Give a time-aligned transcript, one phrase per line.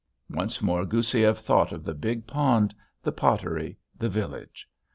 [0.31, 4.67] Once more Goussiev thought of the big pond, the pottery, the village.